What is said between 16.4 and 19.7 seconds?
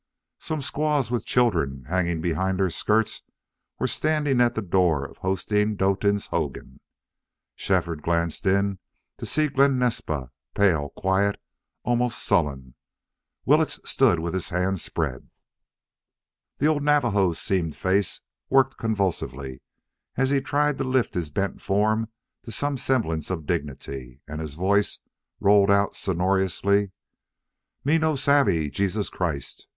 The old Navajo's seamed face worked convulsively